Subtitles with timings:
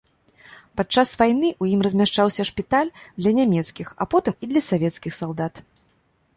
[0.79, 5.67] Падчас вайны ў ім размяшчаўся шпіталь для нямецкіх, а потым і для савецкіх салдат.